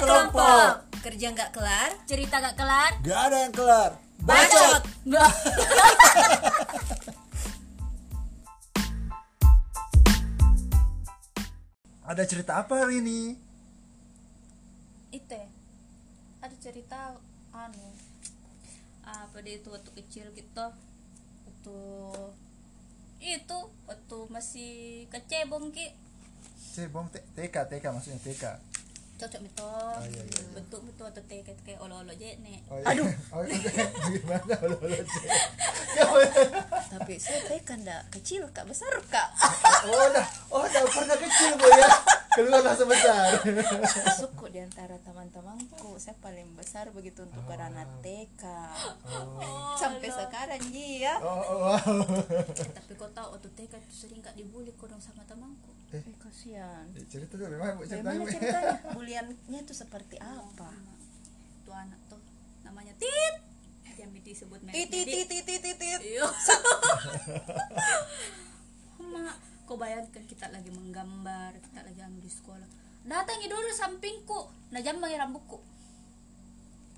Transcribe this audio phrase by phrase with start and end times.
[0.00, 0.72] kelompok.
[1.00, 1.90] Kerja nggak kelar.
[2.04, 2.92] Cerita gak kelar.
[3.04, 3.90] Gak ada yang kelar.
[4.20, 4.82] Bacot.
[5.08, 5.30] Nggak.
[12.10, 13.38] Ada cerita apa hari ini?
[15.14, 15.46] Itu ya,
[16.42, 17.14] ada cerita
[17.54, 17.86] anu
[19.06, 20.74] apa dia itu waktu kecil kita
[21.46, 21.78] waktu
[23.22, 25.94] itu waktu masih kecebong ki
[26.70, 28.69] Cebong TK, TK maksudnya TK.
[29.20, 30.48] Cocok betul iya, iya, iya.
[30.56, 33.04] bentuk betul atau kayak kayak olo-olo aja nih Oh, iya.
[33.36, 33.84] Oh, iya.
[34.00, 34.52] Bagaimana?
[34.56, 35.28] Halo, halo, Cek.
[36.90, 39.28] Tapi saya TK ndak kecil kak besar kak.
[39.90, 40.26] Oh, dah.
[40.48, 41.88] Oh, dah pernah kecil bu ya.
[42.30, 43.42] Keluar langsung besar.
[44.14, 48.42] Suku di antara teman-temanku saya paling besar begitu untuk para anak TK.
[49.74, 51.18] Sampai sekarang ji ya.
[51.18, 52.06] Oh, oh, wow.
[52.70, 56.86] tapi kau tahu waktu TK itu sering kak dibully kurang sama temanku Eh kasihan.
[56.94, 58.22] Eh, Cerita tuh memang bu Bagaimana ceritanya.
[58.22, 58.30] Bu.
[58.38, 58.78] ceritanya?
[58.94, 60.70] Buliannya itu seperti apa?
[61.66, 62.18] tuh anak tuh
[62.62, 63.34] namanya Tit
[64.00, 66.00] yang disebut merek Titit Jadi- titit titit titit.
[66.00, 66.24] Iya.
[69.12, 69.36] Mak,
[69.70, 72.66] kau bayangkan kita lagi menggambar, kita lagi anu di sekolah.
[73.06, 75.62] Datangi dulu sampingku, nah jambangi rambutku.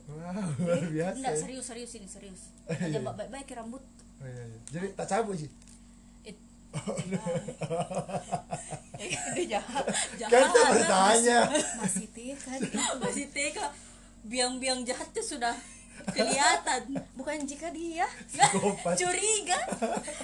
[0.09, 1.21] Wow, luar biasa.
[1.21, 1.41] Enggak ya.
[1.45, 2.43] serius serius ini serius.
[2.73, 2.81] Iya.
[2.81, 3.85] Nah, jambak baik-baik ke rambut.
[3.85, 4.59] Oh, iya, iya.
[4.73, 5.53] Jadi tak cabut sih.
[6.25, 6.41] It,
[9.37, 9.85] Dia jahat.
[10.33, 11.39] Kan bertanya.
[11.77, 12.85] Masih TK dia.
[12.97, 13.59] masih TK
[14.25, 15.55] biang-biang jahatnya sudah
[16.09, 16.97] kelihatan.
[17.21, 18.09] Bukan jika dia.
[18.97, 19.61] Curiga,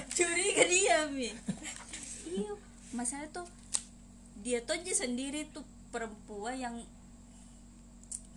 [0.09, 1.29] curiga dia mi.
[2.39, 2.53] Iya,
[2.95, 3.47] masalah tuh
[4.39, 6.75] dia tuh aja sendiri tuh perempuan yang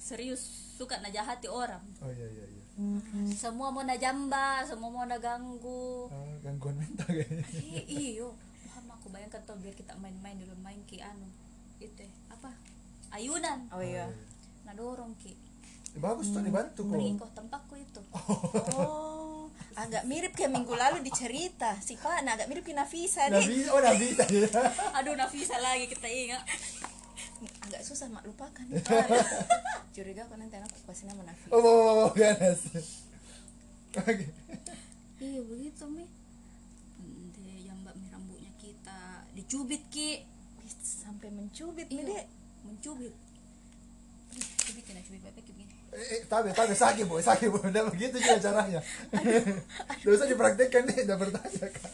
[0.03, 1.83] serius suka najahati orang.
[2.03, 2.61] Oh iya iya iya.
[3.37, 7.45] semua mau na jamba semua mau na ganggu Oh, gangguan mental kayaknya.
[7.87, 8.33] Iyo
[8.67, 11.29] Wah, aku bayangkan tuh biar kita main-main dulu main ki anu
[11.79, 12.51] itu apa?
[13.13, 13.69] Ayunan.
[13.71, 14.09] Oh iya.
[14.65, 15.37] nah dorong ki.
[15.93, 17.31] Eh, Bagus tuh dibantu kok.
[17.37, 18.01] tempatku itu.
[18.73, 19.22] Oh,
[19.75, 23.47] agak mirip kayak minggu lalu dicerita si Pana agak mirip kayak Nafisa Nah, nih.
[23.47, 24.49] bisa, oh nah bisa ya.
[24.99, 26.43] aduh Nafisa lagi kita ingat
[27.61, 28.63] Agak susah mak lupakan.
[29.95, 31.51] Curiga aku nanti anakku pasti nama Nafisa.
[31.51, 32.61] Oh, mau mau mau ganas.
[35.19, 36.07] Iya begitu mi
[37.35, 38.99] dia jambak mi rambutnya kita
[39.33, 40.23] dicubit ki
[40.81, 42.25] Sampai mencubit iya Dek.
[42.63, 43.15] mencubit
[44.63, 47.69] cubit kena cubit baik begini Eh, eh, tapi tapi sakit boy, sakit boy.
[47.69, 48.81] Udah begitu juga caranya.
[49.13, 51.93] Tidak usah dipraktekkan nih, udah bertanya kan.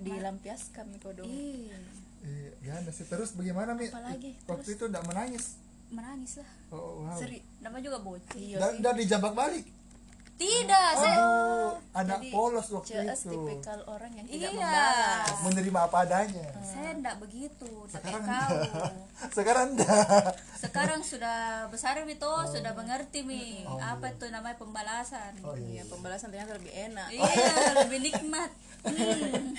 [0.00, 1.28] Dilampiaskan nih kau dong.
[1.28, 1.76] iya
[2.24, 3.06] Eh, ganas sih.
[3.06, 3.86] Terus bagaimana mi?
[3.92, 4.40] Apalagi?
[4.48, 5.60] Waktu itu tidak menangis.
[5.88, 7.16] menangis lah Oh wow.
[7.16, 7.40] Seri.
[7.64, 9.64] nama juga bocil Iya Dan, dan dijambak balik.
[10.38, 13.34] Tidak saya Aduh, anak Jadi, polos waktu CS itu.
[13.34, 14.54] tipikal orang yang tidak Iya.
[14.54, 15.34] membalas.
[15.42, 16.46] Menerima apa adanya.
[16.60, 18.54] saya enggak begitu tapi Sekarang kau
[19.36, 20.30] Sekarang enggak.
[20.56, 21.38] sekarang sudah
[21.68, 25.82] besar mi toh sudah mengerti mi apa itu namanya pembalasan Oh iya.
[25.82, 27.08] Iya, pembalasan ternyata lebih enak.
[27.10, 27.26] iya
[27.82, 28.50] lebih nikmat
[28.80, 29.58] Hmm.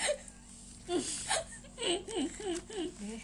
[3.00, 3.20] Eh,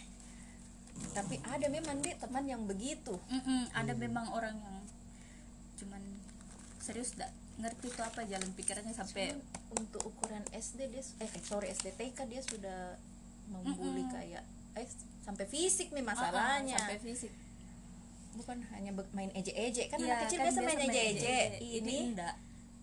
[1.10, 3.16] Tapi ada memang deh teman yang begitu.
[3.26, 4.76] Mm-mm, ada memang orang yang
[5.76, 6.00] cuman
[6.78, 9.32] serius dak ngerti itu apa jalan pikirannya sampai
[9.72, 12.96] Untuk ukuran SD dia eh eh, sorry SD TK dia sudah
[13.46, 14.44] membuli kayak
[14.74, 14.88] eh
[15.22, 16.74] sampai fisik nih masalahnya.
[16.74, 17.32] Ah, sampai fisik
[18.36, 21.48] Bukan hanya main ejek-ejek kan Iya, anak kecil kan biasa main ejek-ejek.
[21.58, 22.34] Ini enggak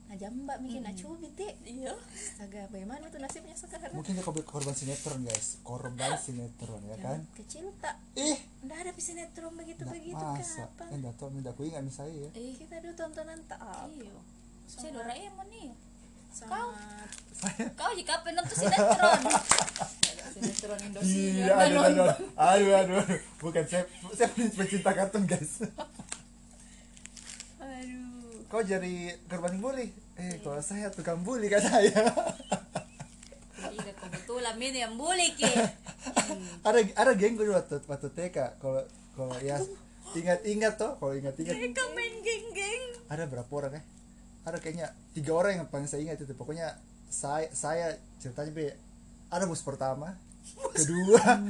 [0.04, 1.54] nah jambak mikir nah cubit deh.
[1.64, 3.94] iya Astaga, bagaimana tuh nasibnya sekarang?
[3.94, 5.58] Mungkin dia korban- korban sinetron guys.
[5.64, 7.20] Korban sinetron ya kan.
[7.34, 10.70] Kecil tak Ih, Nggak ada sinetron nggak begitu-begitu masa.
[10.70, 10.84] kenapa?
[10.84, 12.30] Eh, enggak tahu, enggak aku ingat misalnya ya.
[12.36, 13.90] eh Kita dulu tontonan tak apa.
[14.74, 15.70] Iya saya Doraemon nih
[16.34, 16.66] Sangat
[17.74, 19.22] kau jika apa nonton sinetron
[20.34, 21.58] sinetron Iya, Indosiar.
[21.62, 25.62] aduh, aduh, aduh, aduh, aduh, bukan saya, saya pecinta kartun guys.
[27.60, 29.94] aduh Kau jadi korban bully?
[30.16, 32.02] Eh, kalau saya tukang bully kan saya.
[33.64, 35.46] Iya kebetulan ini yang bully ki
[36.68, 38.38] ada ada geng gue waktu waktu TK.
[38.58, 38.82] Kalau
[39.14, 39.58] kalau ya
[40.12, 43.82] ingat-ingat tuh, kalau ingat-ingat Mereka main geng-geng ada berapa orang ya?
[44.44, 46.36] Ada kayaknya tiga orang yang paling saya ingat itu.
[46.36, 46.76] Pokoknya
[47.08, 48.76] saya saya ceritanya be
[49.34, 50.14] ada bus pertama,
[50.78, 51.42] kedua,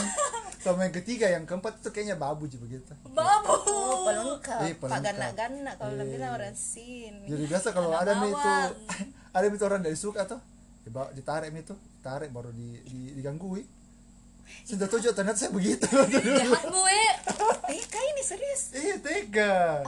[0.64, 2.90] sama yang ketiga, yang keempat itu kayaknya babu sih begitu.
[3.14, 4.58] babu Oh, pelengkap.
[4.66, 5.14] Iya, Pak pelengkap.
[5.14, 6.38] gana-gana kalau bilang iya.
[6.38, 7.14] orang sin.
[7.30, 8.52] Jadi biasa kalau Ada nih itu
[9.36, 10.40] ada itu orang dari suka tuh
[10.88, 13.60] dibawa ditarik nih tuh tarik baru di, di diganggui
[14.64, 17.00] sudah tujuh ternyata saya begitu jahat gue
[17.68, 18.62] TK ini serius.
[18.72, 19.84] iya tega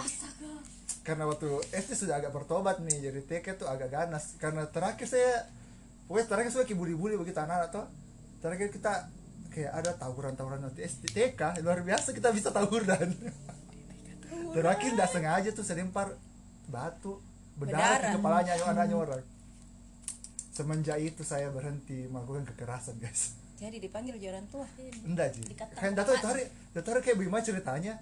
[1.00, 4.36] karena waktu SD sudah agak bertobat nih jadi TK tuh agak ganas.
[4.36, 5.48] Karena terakhir saya
[6.06, 7.86] pokoknya terakhir saya bully-bully begitu anak-anak tuh
[8.40, 8.92] terakhir kita
[9.50, 13.16] kayak ada tawuran-tawuran nanti SD TK luar biasa kita bisa tawuran.
[14.50, 16.14] Terakhir nggak sengaja tuh selempar
[16.70, 17.18] batu
[17.58, 19.22] berdarah ke kepalanya yang anaknya orang
[20.60, 23.32] semenjak itu saya berhenti melakukan kekerasan guys.
[23.56, 24.64] Jadi dipanggil orang tua
[25.04, 27.94] enggak sih kan itu hari datang hari kayak bagaimana ceritanya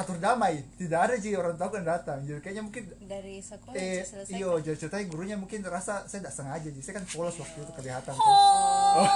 [0.00, 0.64] atur damai.
[0.80, 2.18] Tidak ada sih orang tua kan datang.
[2.24, 6.34] Jadi kayaknya mungkin dari sekolah eh selesai iyo jadi ceritanya gurunya mungkin rasa saya tidak
[6.34, 6.68] sengaja.
[6.72, 8.24] Sih saya kan polos waktu itu kelihatan tuh.
[8.24, 9.06] Oh.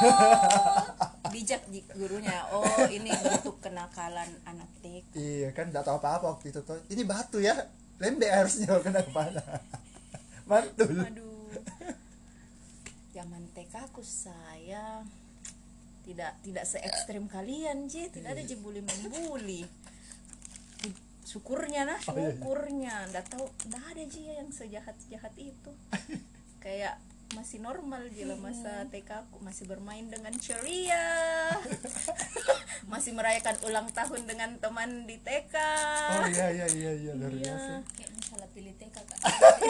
[1.35, 1.63] bijak
[1.97, 2.39] gurunya.
[2.53, 6.79] Oh ini bentuk kenakalan anak TK iya kan tidak tahu apa-apa waktu itu tuh.
[6.93, 7.57] Ini batu ya.
[7.99, 9.43] Lembek harusnya kena kepala.
[10.51, 11.01] Mantul.
[11.01, 11.51] Aduh.
[13.17, 15.01] Zaman TK aku saya
[16.05, 18.13] tidak tidak se ekstrim kalian ji.
[18.13, 19.65] Tidak ada ji bully membuli
[21.25, 22.37] syukurnya nah Oh, iya, iya.
[22.37, 22.95] syukurnya.
[23.11, 25.73] Nggak tahu nggak ada ji yang sejahat jahat itu.
[26.65, 27.01] Kayak
[27.35, 29.43] masih normal ji lah masa TK aku.
[29.43, 31.03] Masih bermain dengan ceria.
[32.93, 35.57] Masih merayakan ulang tahun dengan teman di TK
[36.21, 37.13] oh iya iya iya iya.
[37.17, 37.81] Luar biasa.
[37.97, 39.19] Kayaknya salah pilih TK kak.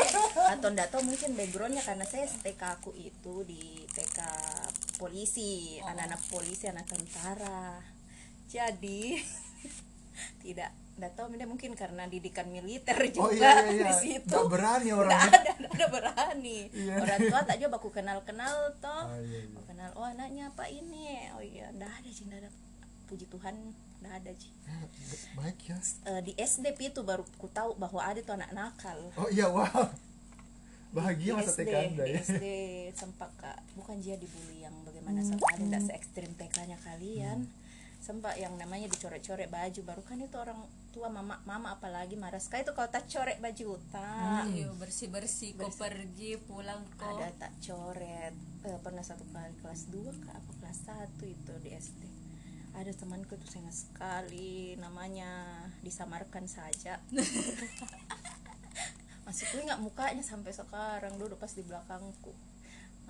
[0.58, 4.18] atau enggak tahu mungkin backgroundnya karena saya TK aku itu di TK
[4.98, 5.78] polisi.
[5.80, 5.94] Oh.
[5.94, 7.80] anak-anak polisi anak tentara.
[8.50, 9.22] Jadi
[10.42, 13.84] tidak enggak tahu mungkin karena didikan militer juga oh iya iya iya.
[13.90, 14.30] di situ.
[14.30, 15.26] Nggak berani Nggak orangnya.
[15.26, 16.58] ada nggak ada berani.
[16.70, 16.94] Iya.
[17.02, 19.04] orang tua tak juga baku kenal kenal toh.
[19.10, 19.60] Oh iya iya.
[19.66, 21.30] Kenal oh anaknya apa ini?
[21.34, 21.66] Oh iya.
[21.74, 22.50] Enggak ada sih ada.
[23.10, 23.54] Puji Tuhan
[24.00, 24.52] enggak ada sih
[25.38, 25.76] baik ya.
[26.12, 28.98] Eh, di SD itu baru ku tahu bahwa ada tuh anak nakal.
[29.18, 29.90] Oh iya wow.
[30.94, 32.20] Bahagia di masa SD, TK anda ya.
[32.22, 32.44] SD
[32.94, 37.50] sempat kak bukan dia dibully yang bagaimana sampai ada tidak se ekstrim TK-nya kalian.
[37.98, 40.60] Sempat yang namanya dicoret-coret baju baru kan itu orang
[40.94, 42.62] tua mama mama apalagi marah sekali.
[42.62, 45.58] Itu kalau tak coret baju tak Iya bersih bersih.
[45.58, 47.10] Kau pergi pulang kau.
[47.10, 48.34] ada tak coret?
[48.62, 52.02] Eh, pernah satu kali kelas 2 kak apa kelas 1 itu di SD
[52.74, 55.30] ada temanku tuh sangat sekali namanya
[55.86, 56.98] disamarkan saja.
[59.24, 62.34] Masih ku ingat mukanya sampai sekarang dulu pas di belakangku.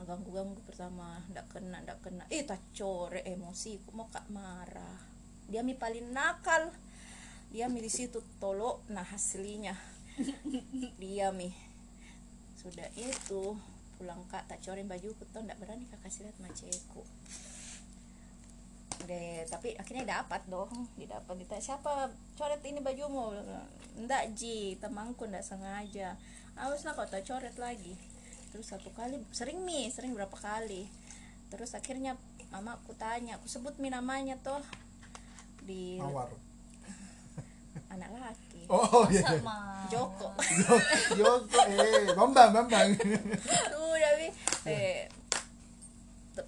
[0.05, 2.29] Ganggu ganggu pertama ndak kena ndak kena.
[2.29, 5.01] Eh tak core emosi ku mau kak marah.
[5.49, 6.69] Dia mi paling nakal
[7.55, 9.79] dia di situ tolok nah hasilnya
[10.99, 11.55] dia mi
[12.59, 13.55] sudah itu
[13.95, 17.07] pulang kak tak corin baju tuh ndak berani kak kasih lihat maceku
[19.05, 21.37] deh tapi akhirnya dapat dong didapat.
[21.37, 22.09] Ditanya siapa
[22.41, 23.37] coret ini bajumu?
[24.01, 26.17] Ndak ji temanku ndak sengaja.
[26.57, 27.95] Awas lah kau tak coret lagi.
[28.51, 30.89] Terus satu kali sering mi sering berapa kali.
[31.53, 32.17] Terus akhirnya
[32.49, 34.63] mamaku tanya aku sebut mi namanya tuh
[35.65, 36.31] di mawar
[37.95, 38.63] anak laki.
[38.69, 39.23] Oh iya.
[39.23, 39.39] Iya.
[39.39, 39.59] Sama.
[39.93, 40.29] Joko.
[41.19, 42.89] Joko eh bambang bambang.
[42.97, 44.27] Aduh, tapi
[44.69, 45.09] eh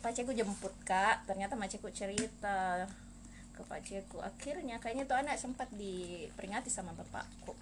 [0.02, 1.24] paceku jemput kak.
[1.28, 2.86] Ternyata maceku cerita
[3.56, 7.54] ke paceku akhirnya kayaknya tuh anak sempat diperingati sama bapakku.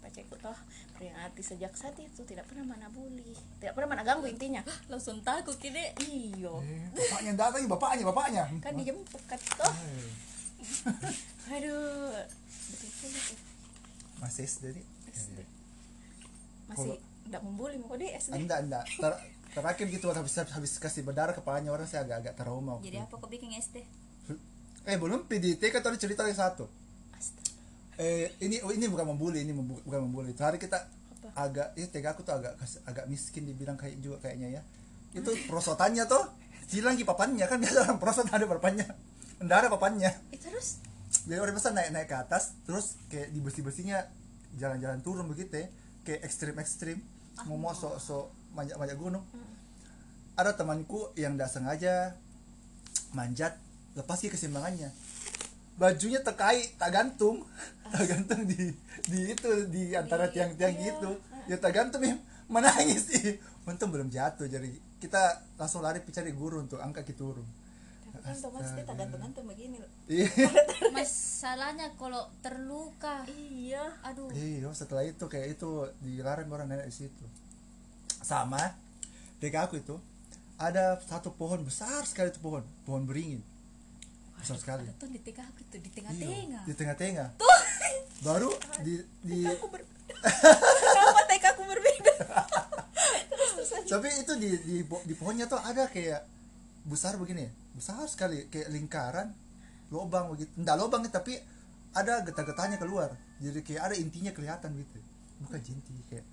[0.00, 0.56] Paceku toh
[0.96, 4.62] peringati sejak saat itu tidak pernah mana bully tidak pernah mana ganggu intinya.
[4.92, 5.92] Langsung takut kini.
[6.06, 8.44] iyo Eh, bapaknya datang bapaknya bapaknya.
[8.62, 9.72] Kan dijemput kan toh.
[9.72, 10.08] Eh,
[11.46, 12.16] aduh.
[12.66, 13.36] Betul betul
[14.16, 15.38] masih SD nih SD.
[16.66, 18.84] masih tidak membuli mau deh SD enggak enggak.
[18.96, 19.20] Ter-
[19.52, 23.52] terakhir gitu habis habis kasih berdarah kepalanya orang saya agak-agak trauma Jadi apa kau bikin
[23.52, 23.84] SD?
[24.86, 26.64] eh belum PDT kan tadi cerita lagi satu.
[27.10, 27.50] Astaga.
[27.98, 30.30] eh ini oh, ini bukan membuli ini membu- bukan membuli.
[30.30, 31.28] Hari kita Apa?
[31.34, 32.54] agak itu tega aku tuh agak
[32.86, 34.62] agak miskin dibilang kayak juga kayaknya ya.
[35.10, 36.22] Itu prosotannya tuh
[36.70, 38.86] hilang di papannya kan biasa orang prosot ada papannya
[39.40, 40.12] mendarah papannya.
[40.32, 40.80] Eh, terus?
[41.26, 44.06] Jadi orang biasa naik naik ke atas terus kayak di bersih bersihnya
[44.56, 45.66] jalan-jalan turun begitu ya.
[46.06, 46.98] Kayak ekstrim ekstrim
[47.44, 48.24] mau mau sok sok
[48.56, 49.20] manjat manjat gunung
[50.36, 51.94] ada temanku yang tidak sengaja
[53.12, 53.60] manjat
[53.92, 54.88] lepas ke keseimbangannya
[55.76, 57.44] bajunya tekai tak gantung.
[57.86, 58.72] Tak gantung di
[59.06, 61.20] di itu di antara tiang-tiang gitu.
[61.46, 62.16] ya tak gantung ya.
[62.48, 63.36] Menangis ih.
[63.66, 64.70] Untung belum jatuh jadi
[65.02, 67.46] kita langsung lari cari guru untuk angkat kita turun
[68.16, 70.28] tapi kan Thomas dia tak gantung-gantung begini loh iya
[70.96, 73.28] Masalahnya kalau terluka.
[73.28, 74.32] iya Aduh.
[74.32, 75.68] Iya, setelah itu kayak itu
[76.00, 77.24] dilarang orang nenek di situ.
[78.18, 78.58] Sama
[79.36, 80.00] di aku itu
[80.56, 83.44] ada satu pohon besar sekali itu pohon, pohon beringin.
[84.40, 84.88] Besar sekali.
[84.96, 86.62] Tuh di TK aku tuh di Iya, tengah-tengah.
[86.64, 87.28] di tengah-tengah.
[88.24, 89.84] Baru di di aku ber
[90.86, 92.14] kenapa TK aku berbeda
[93.92, 96.24] tapi itu di di di pohonnya tuh ada kayak
[96.86, 99.34] besar begini, besar sekali kayak lingkaran
[99.90, 100.50] lubang begitu.
[100.56, 101.38] Enggak lubang tapi
[101.92, 103.10] ada getah-getahnya keluar.
[103.38, 104.98] Jadi kayak ada intinya kelihatan gitu.
[105.42, 106.24] Bukan inti kayak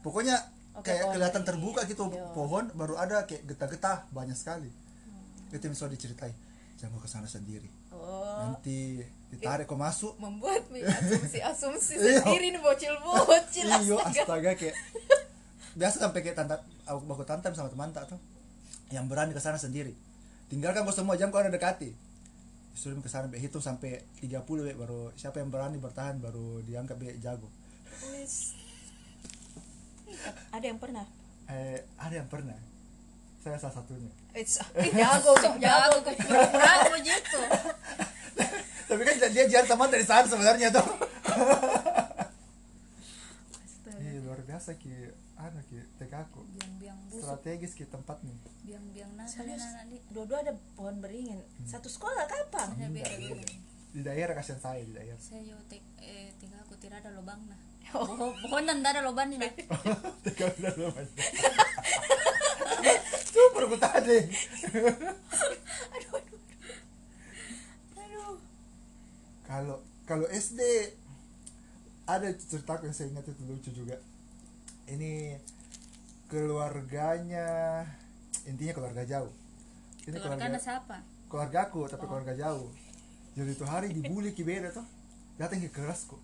[0.00, 0.36] pokoknya
[0.72, 2.32] Oke, kayak kelihatan terbuka gitu Iya.
[2.32, 4.70] pohon baru ada kayak getah-getah banyak sekali.
[5.48, 6.32] Itu yang selalu diceritai.
[6.76, 7.68] Jangan ke sana sendiri.
[7.90, 9.00] oh nanti
[9.32, 10.68] ditarik kok masuk membuat
[11.00, 12.20] asumsi-asumsi Iya.
[12.20, 14.22] sendiri nih bocil-bocil iyo astaga.
[14.22, 14.76] astaga kayak
[15.72, 18.20] biasa sampai kayak tante aku baku tantam sama teman tak tuh
[18.94, 19.94] yang berani ke sana sendiri.
[20.46, 22.06] Tinggalkan kau semua jam kau ada dekati
[22.76, 23.40] suruh ke sana Be.
[23.40, 24.76] hitung sampai 30 Be.
[24.76, 27.48] baru siapa yang berani bertahan baru dianggap Be, jago.
[30.52, 31.08] Ada yang pernah?
[31.48, 32.54] Eh ada yang pernah.
[33.40, 34.12] Saya salah satunya.
[34.36, 36.04] It's, eh, jago sok jago Jago.
[36.04, 37.40] Kok pura-pura begitu.
[38.92, 40.86] tapi kan dia jarang teman dari sana sebenarnya tuh.
[43.96, 44.92] Iya luar biasa ki.
[45.36, 48.32] Anu ki tekaku Biang-biang busuk, strategis ki tempat nih
[48.64, 49.60] biang-biang nakal Serius?
[50.08, 52.72] dua-dua ada pohon beringin satu sekolah kapan
[53.96, 57.40] di daerah kasihan saya di daerah Saya yo tek eh tiga aku tidak ada lubang
[57.48, 57.56] nah.
[57.96, 59.52] Oh, pohon tidak ada lubang nih nah.
[60.20, 61.08] Tiga belas lumayan.
[63.32, 64.18] Super gue tadi.
[65.96, 66.20] aduh
[69.48, 70.60] Kalau kalau SD
[72.04, 73.96] ada cerita yang saya ingat itu lucu juga.
[74.92, 75.40] Ini
[76.26, 77.48] keluarganya
[78.44, 79.32] intinya keluarga jauh.
[80.02, 80.96] Ini Keluarga keluarga siapa?
[81.26, 82.70] keluarga aku tapi keluarga jauh.
[83.32, 84.86] Jadi itu hari dibully ki beda tuh.
[85.36, 86.16] Datang ke kelasku.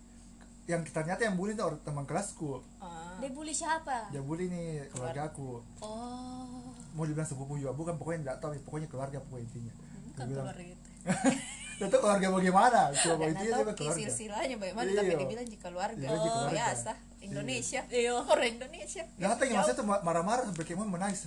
[0.63, 2.63] Yang ternyata yang bully tuh orang teman kelasku.
[2.79, 3.19] ah.
[3.19, 4.07] Dia bully siapa?
[4.09, 5.59] Dia bully nih keluarga aku.
[5.79, 9.73] Oh, Mau dibilang sepupu juga bukan pokoknya tidak tahu pokoknya keluarga pokoknya intinya.
[10.07, 10.89] Bukan bilang, keluarga itu
[11.83, 12.81] itu keluarga bagaimana?
[12.93, 13.97] Coba intinya dia keluarga.
[13.97, 14.99] silsilahnya bagaimana Iya.
[15.03, 16.53] tapi dibilang jika keluarga oh keluarga.
[16.53, 16.91] biasa
[17.23, 18.19] Indonesia Iya.
[18.19, 19.71] orang Indonesia Datang yang Jauh.
[19.71, 21.25] masa tuh marah-marah sampai kayak mau menangis.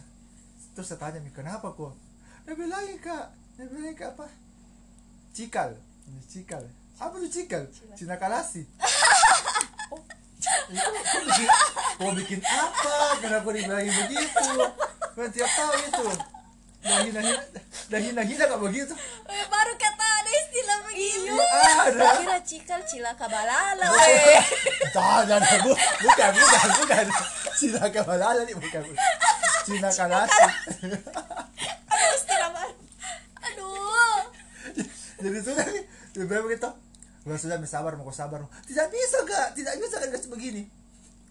[0.72, 1.96] Terus saya tanya, "Mi, kenapa kok?
[2.44, 3.26] Dia bilangin kak,
[3.56, 4.26] dia bilangin kak apa?
[5.32, 5.70] Cikal,
[6.26, 6.62] cikal.
[6.96, 7.64] Apa tuh cikal?
[7.92, 8.64] Cina kalasi.
[10.66, 10.78] Itu
[11.26, 11.48] bikin,
[11.98, 12.94] kok bikin apa?
[13.18, 14.48] Kenapa dibilangin begitu?
[15.12, 16.06] Kan tiap tahu itu.
[16.82, 17.42] Dan hina-hina,
[17.88, 18.94] dan hina-hina gak begitu.
[19.26, 21.34] Eh, baru kata ada istilah begitu.
[21.36, 22.08] Ada.
[22.20, 23.86] kira cikal cilaka balala
[24.94, 27.06] Jangan, jangan, bu, bukan, bukan, bukan.
[27.56, 28.82] Cina kabalala nih, bukan.
[29.66, 30.44] Cina kalasi.
[32.16, 32.72] istilah baru
[33.42, 34.20] Aduh.
[35.18, 36.70] jadi sudah nih lebih baik begitu
[37.26, 40.62] Udah sudah sabar mau sabar tidak bisa kak tidak bisa kan begini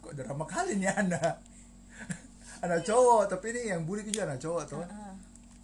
[0.03, 1.39] kok drama kali nih anak
[2.59, 5.04] anak cowok tapi ini yang bully juga anak cowok tuh Ah.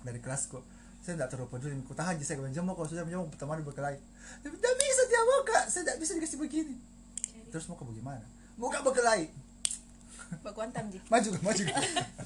[0.01, 0.59] Dari kelasku
[1.01, 2.77] saya tidak terlalu peduli ku tahan aja saya menjemuk.
[2.77, 3.97] Kalau sudah menjemuk teman berkelahi
[4.45, 5.63] tapi tidak bisa dia mau kak.
[5.65, 6.75] Saya tidak bisa dikasih begini.
[7.49, 8.21] Terus mau ke bagaimana?
[8.55, 9.25] Mau kak berkelahi
[10.45, 11.63] bakuan tamji maju maju.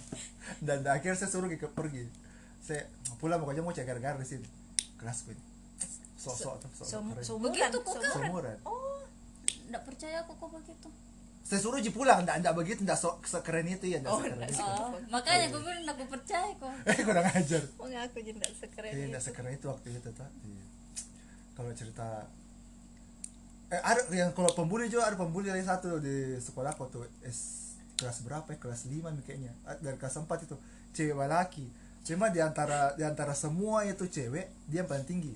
[0.67, 2.05] Dan akhirnya saya suruh ke pergi.
[2.61, 2.85] Saya
[3.17, 4.45] pulang mau aja mau cek gara-gara di sini.
[4.99, 5.43] Kelasku ini.
[6.19, 7.23] Sosok tuh sosok Som- keren.
[7.25, 8.13] sumuran Begitu kok, Kak?
[8.13, 8.57] Seumuran.
[8.65, 9.01] oh
[9.71, 10.89] Nggak percaya aku kok begitu.
[11.45, 12.25] Saya suruh aja pulang.
[12.25, 14.65] Enggak enggak begitu enggak so, sekeren itu ya enggak Oh, sekeren enggak itu.
[14.65, 16.73] Oh, makanya gue bilang aku percaya kok.
[16.89, 17.61] eh kurang ajar.
[17.77, 19.27] Mengaku aja tidak sekeren iya enggak itu.
[19.29, 20.63] sekeren itu waktu itu tuh Iya.
[21.53, 22.07] kalau cerita
[23.65, 27.73] eh ada yang kalau pembuli juga ada pembuli lagi satu di sekolah aku tuh S
[27.95, 28.57] kelas berapa ya?
[28.59, 29.51] Kelas 5 nih kayaknya.
[29.63, 30.55] Ah, dari kelas 4 itu.
[30.91, 31.65] Cewek laki
[32.05, 35.33] cuma di antara di antara semua itu cewek dia yang paling tinggi.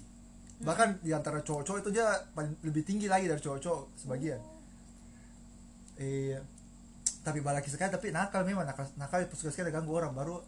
[0.59, 4.41] Bahkan di antara cowok-cowok itu dia paling lebih tinggi lagi dari cowok-cowok sebagian
[5.99, 6.39] eh
[7.21, 9.19] tapi balaki sekali tapi nakal memang nakal nakal.
[9.35, 10.39] Suka sekali ganggu orang baru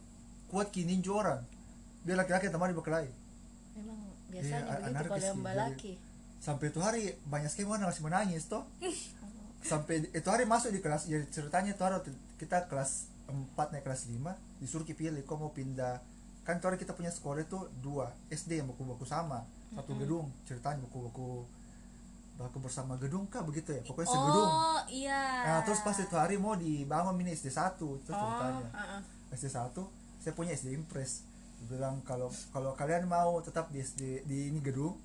[0.47, 1.43] kuat ki ninju orang.
[2.07, 3.11] Dia laki-laki teman berkelahi.
[3.77, 3.99] Memang
[4.31, 5.93] biasanya Iya, begitu kalau yang balaki.
[6.41, 8.63] sampai itu hari banyak sekali orang masih menangis toh.
[9.61, 12.01] Sampai itu hari masuk di kelas jadi ceritanya itu hari
[12.41, 14.17] kita kelas 4 naik kelas 5
[14.57, 16.01] disuruh pilih kok mau pindah?
[16.41, 20.81] Kan itu hari kita punya sekolah itu dua SD yang buku-buku sama satu gedung ceritanya
[20.83, 21.45] buku-buku
[22.41, 23.45] baku bersama gedung kah?
[23.45, 23.81] Begitu ya?
[23.85, 24.49] Pokoknya segedung.
[24.49, 25.21] Oh, iya.
[25.45, 28.67] nah terus pas itu hari mau dibangun mini SD 1 itu ceritanya.
[28.73, 29.01] ah, ah.
[29.33, 29.77] SD 1
[30.21, 31.25] saya punya SD Impres.
[31.61, 34.97] Dia bilang kalau kalau kalian mau tetap di SD di ini gedung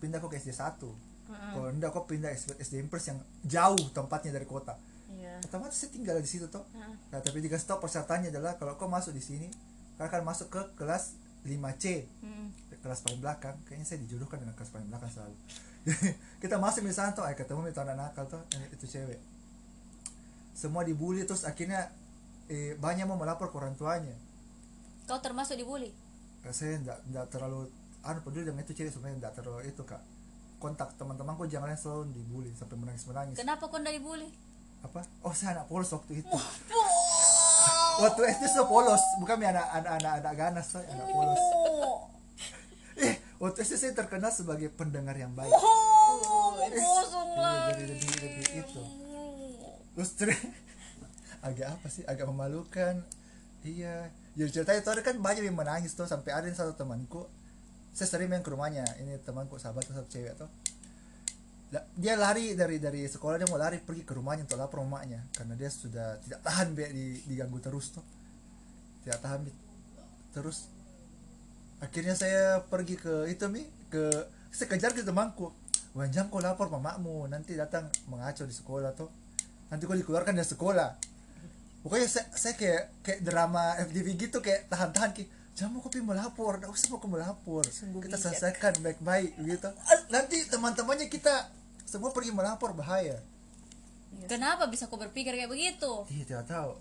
[0.00, 4.34] pindah kok ke SD 1 kalau enggak kok pindah SD, SD Impres yang jauh tempatnya
[4.34, 4.74] dari kota.
[5.10, 5.42] Iya.
[5.46, 6.66] Otomatis saya tinggal di situ toh.
[6.74, 6.90] Ah.
[7.10, 9.48] nah tapi dikasih tau persyaratannya adalah kalau kau masuk di sini
[9.98, 11.84] kau akan masuk ke kelas 5C
[12.20, 12.48] Mm.
[12.80, 13.56] kelas paling belakang.
[13.64, 15.36] Kayaknya saya dijodohkan dengan kelas paling belakang selalu.
[16.42, 19.20] Kita masuk misalnya tuh eh, ketemu itu anak nakal tuh eh, itu cewek.
[20.52, 21.88] Semua dibully terus akhirnya
[22.46, 24.12] eh, banyak mau melapor ke orang tuanya.
[25.04, 25.92] Kau termasuk dibully?
[26.40, 27.68] Eh, saya enggak enggak terlalu
[28.00, 30.00] anu peduli dengan itu cewek sebenarnya enggak terlalu itu kak.
[30.56, 34.28] Kontak teman-temanku jangan selalu dibully sampai menangis menangis Kenapa kau nggak dibully?
[34.80, 35.04] apa?
[35.20, 36.36] Oh saya anak polos waktu itu
[38.00, 39.02] waktu SD sudah polos.
[39.20, 41.42] Bukan mi anak anak anak anak ganas saya anak polos.
[41.54, 42.08] Oh,
[43.06, 45.52] eh waktu SD saya terkenal sebagai pendengar yang baik.
[45.52, 47.72] Oh, kosong Iya, lah.
[47.72, 48.82] jadi lebih lebih itu
[49.90, 50.10] terus
[51.48, 52.02] agak apa sih?
[52.08, 53.04] Agak memalukan.
[53.60, 54.08] Iya.
[54.38, 56.08] Jadi cerita itu kan banyak yang menangis tuh.
[56.08, 57.28] Sampai ada yang satu temanku
[57.92, 58.86] saya sering main ke rumahnya.
[59.02, 60.48] Ini temanku sahabat satu cewek tuh
[61.70, 65.54] dia lari dari dari sekolah dia mau lari pergi ke rumahnya untuk lapor mamanya karena
[65.54, 68.02] dia sudah tidak tahan be di diganggu terus tuh.
[69.06, 69.52] Tidak tahan Be.
[70.30, 70.68] terus
[71.80, 74.10] akhirnya saya pergi ke itu mi ke
[74.50, 75.54] saya kejar ke temanku.
[75.94, 79.10] Wanjang kau lapor mamamu nanti datang mengaco di sekolah tuh.
[79.70, 80.90] Nanti kau dikeluarkan dari sekolah.
[81.80, 86.56] Pokoknya saya, saya kayak kayak drama FTV gitu kayak tahan-tahan kayak jangan mau kopi melapor
[86.60, 88.24] nggak usah mau melapor Sungguh kita bijak.
[88.36, 89.70] selesaikan baik-baik gitu.
[90.12, 91.48] Nanti teman-temannya kita
[91.90, 93.18] semua pergi melapor bahaya.
[94.30, 96.06] Kenapa bisa kau berpikir kayak begitu?
[96.06, 96.72] Iya tidak tahu.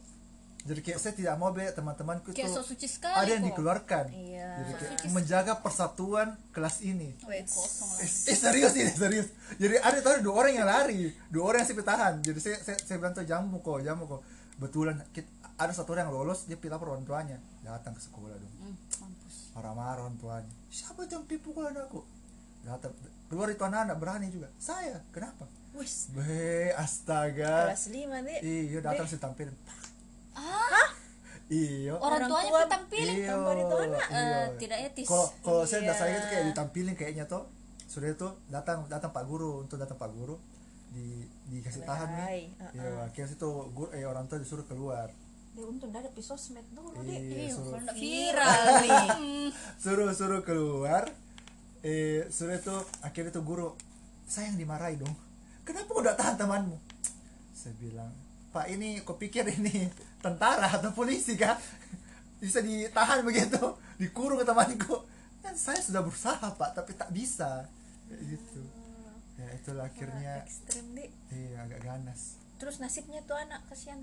[0.59, 3.49] Jadi kayak saya tidak mau be teman-temanku tuh so suci sekali ada yang kok.
[3.55, 4.05] dikeluarkan.
[4.11, 4.49] Iya.
[4.59, 7.15] jadi kayak menjaga persatuan kelas ini.
[7.25, 7.47] Wait.
[7.47, 8.03] kosong lah.
[8.03, 9.27] Eh, eh, serius ini serius.
[9.55, 12.57] Jadi ada tuh ada dua orang yang lari dua orang yang saya tahan jadi saya
[12.61, 14.21] saya, saya bilang tuh jamu kok jamu kok.
[14.59, 17.37] Betulan kit- ada satu orang yang lolos dia pilih lapor orang tuanya.
[17.63, 18.53] Datang ke sekolah dong.
[18.99, 19.55] Mampus.
[19.55, 20.53] Marah-marah orang tuanya.
[20.67, 22.03] Siapa yang pukul anakku
[22.67, 22.91] datang
[23.29, 26.09] keluar itu anak-anak berani juga saya kenapa Wis.
[26.11, 28.37] be astaga Kelas 5 nih.
[28.41, 29.53] iya datang saya tampilin
[30.33, 30.89] ah
[31.47, 34.03] iya orang, Orang tuanya tua ditampilin iya tanpa itu anak.
[34.07, 34.39] Iya.
[34.57, 35.99] tidak etis kalau kalau saya udah Iya.
[35.99, 37.43] saya itu kayak ditampilin kayaknya tuh
[37.85, 40.37] sudah itu datang datang pak guru untuk datang pak guru
[40.89, 42.39] di dikasih tahan nih Hai,
[42.71, 43.05] iya uh-uh.
[43.05, 45.09] akhirnya situ guru eh orang tua disuruh keluar
[45.49, 47.17] Dia untung ada sosmed dulu deh.
[47.17, 49.09] iya suruh Viral nih.
[49.83, 51.09] suruh suruh keluar
[51.81, 53.69] eh suruh itu akhirnya tuh guru
[54.25, 55.15] saya yang dimarahi dong.
[55.63, 56.77] Kenapa tidak tahan temanmu?
[57.51, 58.11] Saya bilang
[58.49, 59.87] pak ini kau pikir ini
[60.25, 61.55] tentara atau polisi kah?
[62.41, 63.59] Bisa ditahan begitu?
[63.95, 64.95] Dikurung ke temanku.
[65.39, 67.67] Kan saya sudah berusaha pak tapi tak bisa.
[68.07, 68.63] Gitu.
[69.35, 70.43] Ya itulah akhirnya.
[70.43, 71.11] Ekstrem deh.
[71.29, 72.39] iya agak ganas.
[72.57, 73.99] Terus nasibnya tuh anak kasihan.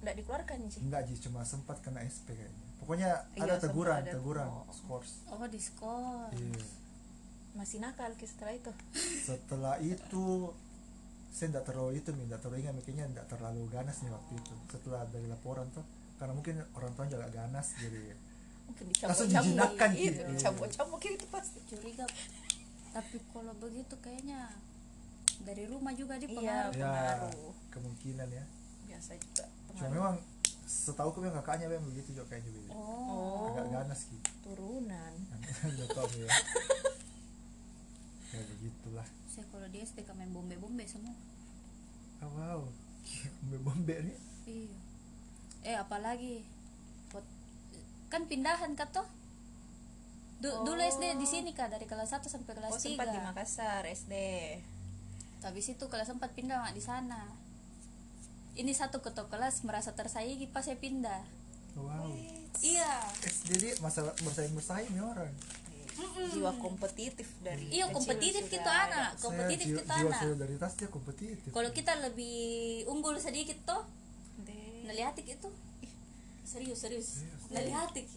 [0.00, 0.80] Enggak dikeluarkan sih.
[0.80, 2.64] enggak ji cuma sempat kena SP kayaknya.
[2.80, 4.12] Pokoknya Iya, ada teguran ada.
[4.12, 4.64] teguran Oh.
[4.70, 5.10] scores.
[5.26, 6.64] Oh di skor iya
[7.54, 8.72] Masih nakal ke setelah itu.
[9.24, 10.50] setelah itu
[11.30, 15.02] saya tidak terlalu itu tidak terlalu ingat mikirnya tidak terlalu ganas nih waktu itu setelah
[15.08, 15.86] dari laporan tuh.
[16.14, 18.14] Karena mungkin orang tua juga ganas jadi
[18.64, 20.20] Mungkin Langsung dijinakkan Iya, gitu.
[20.30, 21.58] dicambuk-cambuk itu pasti.
[21.68, 22.06] curiga.
[22.90, 24.48] Tapi kalau begitu kayaknya
[25.42, 27.52] dari rumah juga Iya, dipengaruhi ya pengaruh.
[27.70, 28.44] kemungkinan ya.
[28.86, 30.14] Biasa juga cuma memang
[30.64, 33.50] setahu aku memang kakaknya memang begitu juga kayaknya oh.
[33.52, 35.12] Agak ganas gitu turunan.
[35.74, 36.30] Ya
[38.30, 39.06] ya begitulah.
[39.26, 41.12] Saya kalau di SD kan main bombe bombe semua.
[42.22, 42.60] Oh, wow.
[43.44, 44.18] Bombe bombe nih.
[44.46, 44.78] Iya.
[45.62, 46.40] Eh apalagi?
[47.08, 47.28] Pot-
[48.08, 49.04] kan pindahan kah toh?
[50.38, 53.24] Du- dulu SD di sini kak dari kelas 1 sampai kelas Oh, sempat di 3
[53.24, 54.14] Makassar SD.
[55.40, 57.28] habis itu kelas 4 pindah mak di sana.
[58.56, 61.20] Ini satu ketua kelas merasa tersaingi pas saya pindah.
[61.76, 62.08] Oh, wow.
[62.60, 62.92] Iya.
[63.20, 65.32] Eh, jadi masalah bersaing bersaing nih orang
[65.94, 68.84] Jiwa kompetitif dari iya kompetitif kita ada.
[68.90, 71.36] anak kompetitif kita jiwa anak solidaritas dia kompetitif.
[71.54, 73.86] Kalau kita lebih unggul sedikit toh
[74.42, 74.90] Deh.
[74.90, 75.48] nalihatik itu
[75.86, 75.92] Ih,
[76.42, 77.22] serius serius.
[77.22, 77.46] Serius.
[77.54, 78.10] nalihatik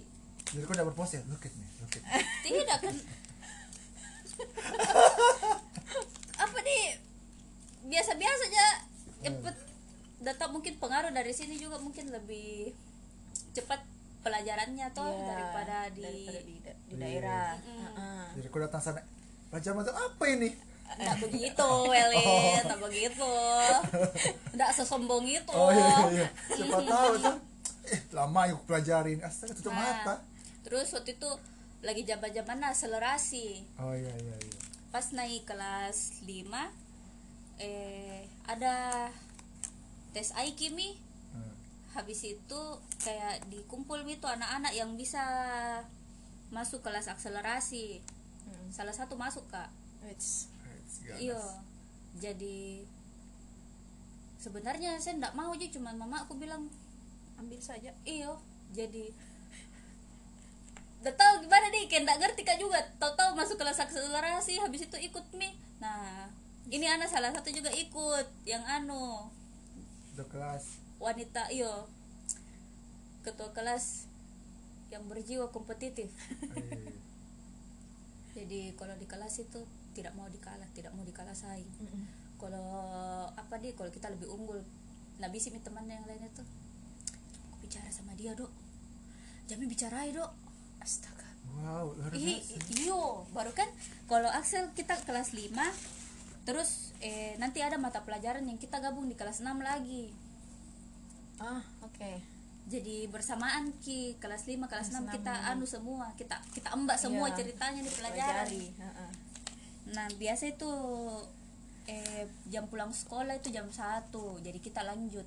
[0.48, 1.22] jadi kau udah berpose ya?
[1.28, 2.24] Look at me look at me.
[2.48, 2.96] Tidak kan?
[6.48, 6.96] Apa nih?
[7.88, 8.68] Biasa-biasa aja
[9.28, 9.56] cepet
[10.24, 12.72] data mungkin pengaruh dari sini juga mungkin lebih
[13.54, 13.84] cepat
[14.28, 17.00] pelajarannya toh Iya, daripada di daripada di, da- di Iya.
[17.00, 17.50] daerah.
[17.58, 17.80] Mm.
[17.80, 18.24] Heeh.
[18.36, 19.02] jadi kau datang sana
[19.48, 20.50] pelajaran macam apa ini?
[20.90, 23.32] Nggak begitu Welin nggak begitu.
[24.54, 25.52] Nggak sesombong itu.
[25.52, 26.28] Oh iya iya, iya.
[26.50, 27.36] Siapa tahu tuh
[27.88, 29.20] eh lama yuk pelajarin.
[29.20, 30.16] Astaga tutup Nah, mata.
[30.62, 31.30] terus waktu itu
[31.80, 33.64] lagi zaman-zaman akselerasi.
[33.78, 34.56] Oh iya iya iya.
[34.88, 36.52] Pas naik kelas 5
[37.58, 39.08] eh ada
[40.10, 41.07] tes aikimi Hmm.
[41.98, 42.62] Habis itu
[43.02, 45.26] kayak dikumpul gitu anak-anak yang bisa
[46.54, 48.06] masuk kelas akselerasi.
[48.48, 48.70] Hmm.
[48.72, 49.68] salah satu masuk kak.
[51.20, 51.42] Iya.
[52.22, 52.88] Jadi
[54.38, 56.70] sebenarnya saya nggak mau aja cuman mama aku bilang
[57.38, 57.94] Ambil saja.
[58.02, 58.40] iyo
[58.74, 59.14] jadi
[60.98, 62.82] udah tahu gimana nih kayak nggak ngerti kak juga.
[62.98, 65.54] Tahu-tahu masuk kelas akselerasi habis itu ikut mi.
[65.78, 66.32] Nah
[66.68, 69.30] ini anak salah satu juga ikut yang anu.
[70.18, 71.86] Udah kelas wanita iyo
[73.22, 74.10] ketua kelas
[74.88, 76.10] yang berjiwa kompetitif.
[78.38, 79.66] Jadi kalau di kelas itu
[79.98, 82.06] tidak mau dikalah tidak mau dikalah saing Mm-mm.
[82.38, 82.70] kalau
[83.34, 84.62] apa nih kalau kita lebih unggul.
[85.18, 86.46] Nah bisa mi teman yang lainnya tuh
[87.50, 88.54] aku bicara sama dia dok.
[89.50, 90.30] Jami bicarai dok.
[90.78, 91.26] Astaga.
[91.58, 92.54] wow luar biasa.
[92.78, 93.66] iyo baru kan
[94.06, 95.52] kalau Axel kita kelas 5
[96.46, 100.14] terus eh, nanti ada mata pelajaran yang kita gabung di kelas 6 lagi
[101.38, 102.12] Ah, oke.
[102.66, 104.18] jadi bersamaan ki.
[104.18, 105.52] Kelas 5 kelas 6 kita enam.
[105.54, 107.36] anu semua kita kita embak semua Iya.
[107.38, 108.44] ceritanya di pelajaran.
[108.44, 109.12] pelajari heeh.
[109.88, 110.72] nah biasa itu
[111.88, 115.24] eh jam pulang sekolah itu jam 1 jadi kita lanjut.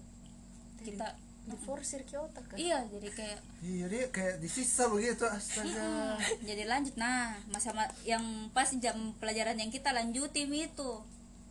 [0.78, 1.06] Kita
[1.40, 6.20] di forsir ki otak kan iya jadi kayak iya dia kayak disisa begitu astaga.
[6.44, 6.94] Jadi lanjut.
[6.94, 8.20] Nah masa ma- yang
[8.50, 10.90] pas jam pelajaran yang kita lanjutin itu.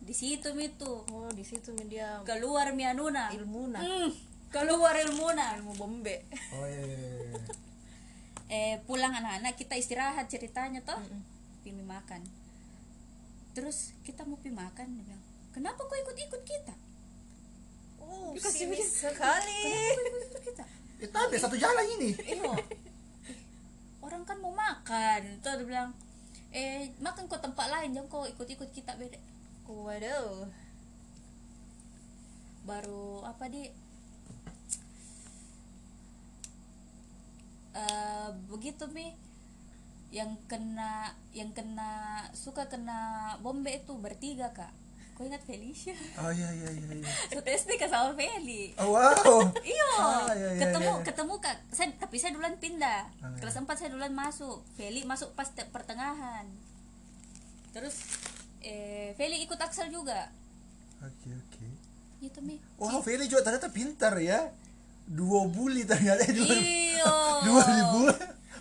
[0.00, 0.92] Di situ itu.
[1.04, 3.82] Oh di situ dia keluar mianuna ilmuna.
[3.82, 4.08] Hmm,
[4.50, 6.26] keluar ilmuna ilmu bombe.
[6.52, 7.38] Oh iya, iya, iya.
[8.50, 10.98] eh pulang anak-anak kita istirahat ceritanya toh.
[11.62, 12.26] Pilih makan.
[13.54, 16.74] Terus kita mau pi makan dia bilang kenapa kau ikut-ikut kita?
[18.02, 19.06] Oh Dikasih sinis begitu.
[19.06, 19.62] sekali.
[19.62, 20.64] Kenapa kau ikut kita?
[21.00, 22.10] Eh, tapi satu jalan ini.
[22.26, 22.50] Iyo
[23.30, 23.38] Eh,
[24.02, 25.38] orang kan mau makan.
[25.42, 25.90] Tuh dia bilang
[26.50, 29.18] eh makan kau tempat lain jangan kau ikut-ikut kita beda
[29.70, 30.50] waduh.
[32.66, 33.70] Baru apa di
[37.72, 39.14] Eh, begitu mi
[40.10, 41.90] yang kena yang kena
[42.32, 42.98] suka kena
[43.38, 44.74] bombe itu bertiga kak
[45.12, 47.06] kau ingat Felicia oh iya iya iya, iya.
[47.28, 51.04] satu SD kak sama Feli oh wow Iya, Ah, iya, iya, ketemu iya.
[51.04, 51.56] ketemu kak.
[51.68, 53.06] Saya tapi saya duluan pindah.
[53.16, 53.38] Ah, iya.
[53.38, 54.64] Kelas 4 saya duluan masuk.
[54.72, 56.48] Feli masuk pas te- pertengahan.
[57.70, 57.94] Terus
[58.60, 60.26] eh Feli ikut Axel juga.
[60.98, 61.66] oke oke
[62.18, 62.58] Gitu mi.
[62.76, 64.50] wow Feli juga ternyata pintar ya
[65.06, 66.89] dua bully ternyata dua, Iya.
[67.44, 68.00] Dua ribu.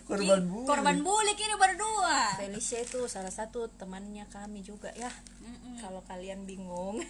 [0.10, 2.34] Korban bully Korban bully kini berdua.
[2.42, 5.13] Felicia itu salah satu temannya kami juga ya.
[5.46, 5.78] Mm-mm.
[5.86, 6.98] kalau kalian bingung.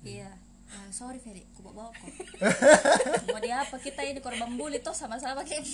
[0.00, 0.32] Iya.
[0.72, 2.08] Ah, sorry Feli, aku bawa bawa kok.
[3.36, 3.76] Mau di apa?
[3.76, 5.68] Kita ini korban bully toh sama-sama kayak.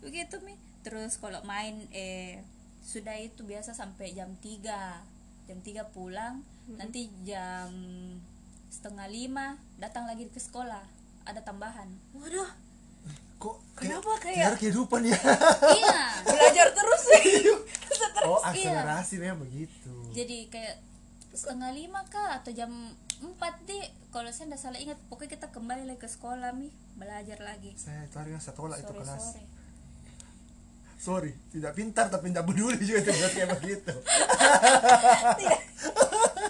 [0.00, 0.56] Begitu mi.
[0.80, 2.40] Terus kalau main eh
[2.80, 6.40] sudah itu biasa sampai jam 3 jam 3 pulang.
[6.80, 7.68] Nanti jam
[8.72, 10.88] setengah lima datang lagi ke sekolah.
[11.28, 11.92] Ada tambahan.
[12.16, 12.71] Waduh
[13.42, 15.18] kok Kenapa kayak- kehidupan ya?
[15.74, 17.02] Iya belajar terus
[18.30, 19.90] oh akselerasi memang begitu.
[20.14, 20.78] Jadi kayak
[21.34, 22.70] setengah lima kah atau jam
[23.18, 23.82] empat deh
[24.14, 26.70] kalau saya tidak salah ingat pokoknya kita kembali lagi ke sekolah mi.
[26.94, 27.74] Belajar lagi.
[27.74, 29.10] Saya tahu yang saya tolak itu kelas.
[29.10, 29.42] sore.
[31.02, 33.90] Sorry tidak pintar tapi tidak peduli juga itu kayak begitu.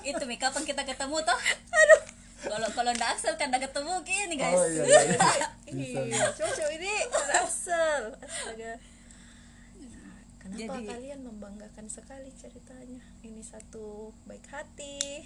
[0.02, 1.38] Itu mi kapan kita ketemu toh?
[1.72, 2.00] Aduh
[2.42, 4.58] kalau kalau ndak Axel kan ndak ketemu gini guys.
[4.58, 6.26] Oh iya iya, iya.
[6.38, 6.92] cocok ini
[7.38, 8.02] Axel.
[8.18, 8.72] Astaga.
[10.42, 13.02] Kenapa Jadi- kalian membanggakan sekali ceritanya?
[13.22, 15.22] Ini satu baik hati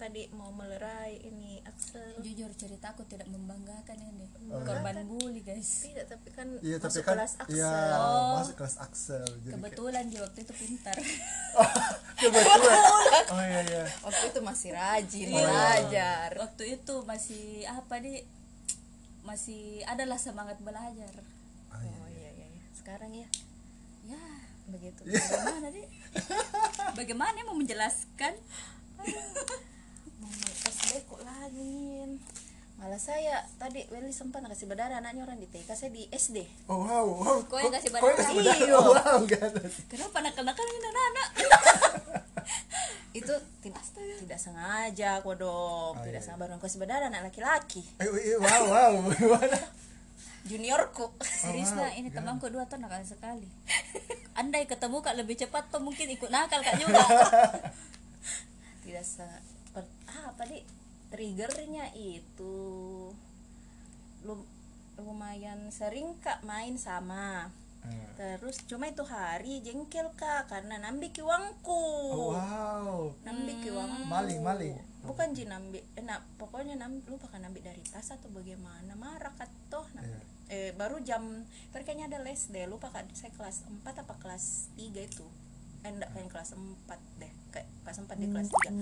[0.00, 2.16] tadi mau melerai ini Axel.
[2.18, 4.64] Jujur cerita aku tidak membanggakan ini Oh.
[4.64, 5.84] korban bully guys.
[5.84, 7.54] tidak tapi kan iya tapi masuk kan kelas Axel.
[7.54, 8.34] iya Oh.
[8.34, 10.96] masuk kelas Axel jadi kayak- kebetulan dia waktu itu pintar.
[11.52, 11.66] Oh,
[12.16, 12.82] kebetulan.
[13.28, 13.84] Oh iya iya.
[14.00, 15.38] Waktu itu masih rajin Iya.
[15.38, 16.28] belajar.
[16.36, 18.24] Waktu itu masih apa nih
[19.20, 21.12] masih adalah semangat belajar.
[21.68, 22.30] Oh, iya, oh iya.
[22.32, 22.62] iya iya.
[22.72, 23.28] sekarang ya?
[24.08, 24.22] Ya
[24.66, 25.02] begitu.
[25.04, 25.86] Bagaimana deh
[26.98, 28.34] bagaimana mau menjelaskan
[30.70, 32.06] SD kok lagi
[32.78, 36.86] malah saya tadi Welly sempat kasih berdarah anaknya orang di TK saya di SD oh
[36.86, 37.38] wow wow.
[37.44, 38.16] Kau yang kasih kau berdarah?
[38.22, 38.58] kasih berdarah?
[38.62, 38.76] Iya.
[38.78, 41.28] oh, wow ganas kenapa nakal-nakal ini anak-anak?
[43.20, 43.82] Itu tidak
[44.22, 47.82] tidak sengaja kok dong Oh, tidak iya, sengaja baru kasih berdarah anak laki-laki.
[47.98, 48.92] Eh, eh, wow wow.
[49.10, 49.58] Gimana?
[50.46, 51.10] Juniorku.
[51.20, 53.50] Serius wow, lah ini temanku dua tuh nakal sekali.
[54.38, 57.02] Andai ketemu kak lebih cepat tuh mungkin ikut nakal kak juga.
[58.86, 59.26] Tidak se
[59.74, 60.60] ah, apa di?
[61.10, 62.54] Triggernya itu
[64.22, 64.46] lum-
[64.96, 67.50] lumayan sering kak main sama.
[67.80, 71.72] Eh, terus cuma itu hari jengkel kak karena nambik uangku
[72.12, 73.08] oh wow.
[73.24, 74.76] Nambik uangku Maling, maling.
[75.00, 79.32] bukan ji nambik eh, nah, pokoknya nambik lupa kan nambik dari tas atau bagaimana marah
[79.32, 80.20] kak toh Iya.
[80.52, 81.24] eh, baru jam
[81.72, 85.24] tapi kayaknya ada les deh lupa kan saya kelas 4 apa kelas 3 itu.
[85.80, 86.84] Eh, enggak kayaknya kelas 4
[87.16, 88.76] deh kayak kelas 4 di kelas 3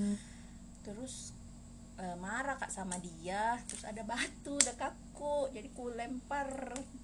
[0.88, 1.36] terus
[2.00, 3.60] eh, marah kak sama dia.
[3.68, 6.48] Terus ada batu ada kaku jadi ku lempar.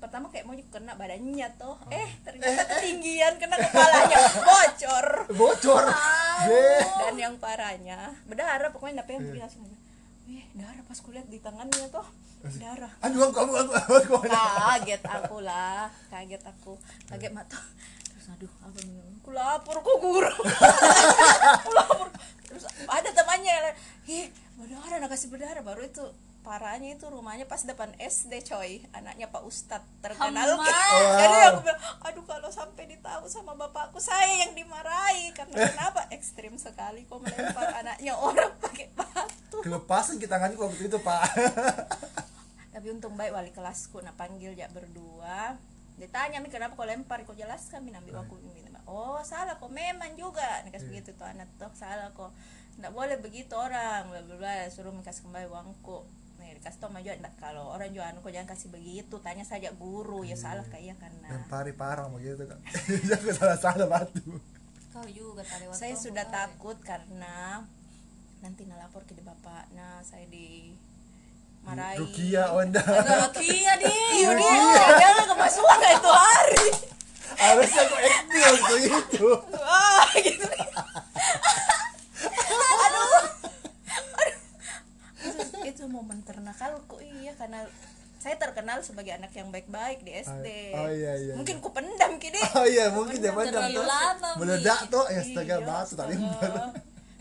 [0.01, 1.77] Pertama kayak mau kena badannya toh.
[1.93, 4.17] Eh ternyata ketinggian kena kepalanya.
[4.41, 5.07] Bocor.
[5.37, 5.85] Bocor.
[6.49, 6.83] Deh.
[6.99, 9.79] dan yang parahnya berdarah pokoknya nape yang langsung aja.
[10.25, 12.09] Wih, darah pas kulihat di tangannya toh.
[12.57, 12.93] Darah.
[13.05, 14.17] Aduh aku aku aku aku, aku.
[14.25, 15.93] kaget aku lah.
[16.09, 16.73] Kaget aku.
[17.13, 17.61] Kaget mata.
[18.09, 19.05] Terus aduh apa nih?
[19.21, 20.33] Aku lapor kok guru.
[21.61, 22.09] Aku lapor
[22.55, 23.75] terus ada temannya
[24.07, 25.63] ih berdarah nak kasih berdarah.
[25.67, 26.05] Baru itu
[26.45, 28.85] parahnya itu rumahnya pas depan SD coy.
[28.93, 30.61] Anaknya Pak Ustadz terkenal.
[30.61, 30.69] Hama.
[31.25, 35.35] jadi aku bilang aduh kalau sampai ditahu sama bapakku saya yang dimarahi.
[35.35, 36.07] Karena kenapa?
[36.13, 39.59] Ekstrim sekali kok melempar anaknya orang pakai batu.
[39.65, 41.25] Kelepasan kita tanganku waktu itu pak.
[42.71, 45.59] Tapi untung baik wali kelasku nah panggil ya berdua.
[45.95, 47.23] Ditanya mi kenapa kau lempar?
[47.23, 48.37] Kau jelaskan mi ambil aku
[48.87, 50.63] oh salah kok memang juga.
[50.65, 52.33] Nih kasih begitu tuh anak tuh salah kok.
[52.81, 54.55] Nggak boleh begitu orang bla bla bla.
[54.73, 58.69] Suruh kasih kembali uangku nih dikasih tau maju enggak kalau orang jual kok jangan kasih
[58.73, 59.15] begitu.
[59.23, 60.23] Tanya saja guru.
[60.27, 62.59] Ya salah kayak karena lempari parang begitu kan
[63.09, 64.41] jangan salah salah batu.
[64.95, 66.35] Kau juga tadi waktu saya sudah kau.
[66.35, 67.67] takut karena
[68.45, 70.77] nanti ngelapor ke di bapak nah saya di
[71.65, 72.85] marahi Rukia Onda.
[72.85, 73.89] Ada Kia di
[74.21, 76.67] Iya dia, jangan kemasukan kayak itu hari.
[77.37, 80.47] Harusnya aku acting waktu itu Wah, gitu.
[82.55, 83.13] Aduh.
[84.15, 84.35] Aduh.
[85.65, 87.65] Itu, momen ternakalku iya karena
[88.21, 90.73] saya terkenal sebagai anak yang baik-baik di SD.
[90.73, 92.41] Oh, iya, iya, Mungkin ku pendam kini.
[92.57, 93.85] oh iya mungkin dia pandang tuh
[94.41, 96.17] meledak tuh ya astaga Iya, limpar astaga.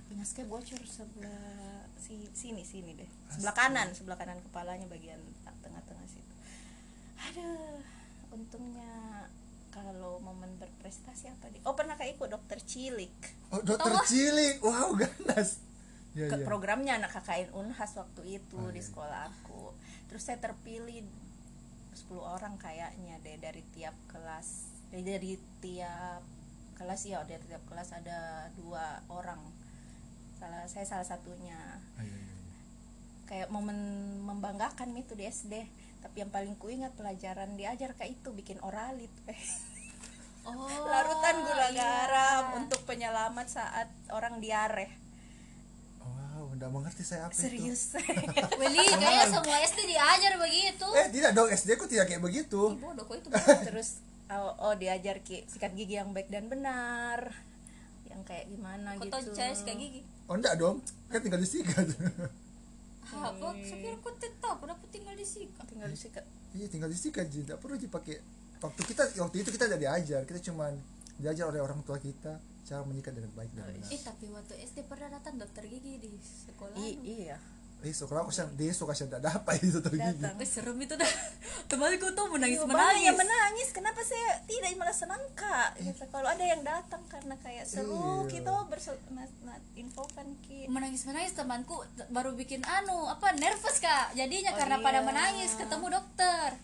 [0.08, 3.10] Pengasknya bocor sebelah si, sini sini deh.
[3.36, 6.34] Sebelah kanan, sebelah kanan kepalanya bagian tengah-tengah situ.
[7.20, 7.84] Aduh,
[8.32, 9.28] untungnya
[9.74, 11.58] kalau momen berprestasi apa di?
[11.66, 13.14] Oh pernah kayak ikut dokter cilik.
[13.50, 14.62] Oh dokter cilik?
[14.62, 15.66] Wow ganas.
[16.14, 16.46] Ya, ke ya.
[16.46, 18.86] programnya anak KKN Unhas waktu itu Oh, di iya.
[18.86, 19.74] sekolah aku.
[20.06, 21.02] Terus saya terpilih
[21.98, 24.70] 10 orang kayaknya deh dari tiap kelas.
[24.94, 26.22] Dari, dari tiap
[26.78, 29.42] kelas ya dari tiap kelas ada dua orang.
[30.38, 31.58] Salah saya salah satunya.
[31.98, 32.34] Ah, iya, iya.
[33.24, 33.74] kayak momen
[34.22, 35.66] membanggakan itu di SD
[36.04, 39.10] tapi yang paling kuingat pelajaran diajar kayak itu bikin oralit
[40.44, 41.80] oh larutan gula iya.
[41.80, 44.92] garam untuk penyelamat saat orang diare.
[46.04, 47.48] Wow udah mengerti saya apa itu.
[47.48, 47.96] Serius.
[48.60, 50.88] Weli kayaknya semua SD diajar begitu.
[51.00, 52.62] Eh tidak dong SD ku tidak kayak begitu.
[52.76, 53.30] Bodoh kok itu
[53.72, 57.32] terus oh, oh diajar ki sikat gigi yang baik dan benar.
[58.12, 59.14] Yang kayak gimana kau gitu.
[59.16, 60.02] tahu cara sikat gigi?
[60.28, 60.84] Oh enggak dong.
[61.08, 61.88] Kan tinggal disikat
[63.12, 63.48] apa?
[63.60, 67.60] Saya kira kau tahu kenapa tinggal di sini tinggal disikat iya tinggal disikat jadi tidak
[67.60, 68.18] perlu dipakai.
[68.64, 70.22] Waktu kita waktu itu kita tidak diajar.
[70.24, 70.72] Kita cuman
[71.20, 73.92] diajar oleh orang tua kita cara menyikat dengan baik dan benar.
[73.92, 77.38] eh tapi waktu SD pernah datang dokter gigi di sekolah I, iya
[77.84, 80.78] eh sekolah aku sih dia suka sih tidak dapat itu tuh gigi datang Eh, serem
[80.78, 81.12] itu dah.
[81.66, 83.04] Temanku tuh menangis Iya, menangis.
[83.04, 83.68] yang menangis.
[83.70, 86.04] Kenapa saya tidak malah senang kak Gitu.
[86.08, 88.32] kalau ada yang datang karena kayak seru Iya.
[88.34, 88.96] gitu bersel
[89.74, 90.68] infokan ki.
[90.68, 91.76] Menangis menangis temanku
[92.08, 94.14] baru bikin anu apa nervous kak.
[94.14, 95.06] Jadinya Oh, karena pada iya.
[95.06, 96.56] menangis ketemu dokter.